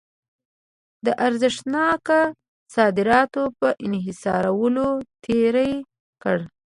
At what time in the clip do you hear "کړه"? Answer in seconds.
6.23-6.45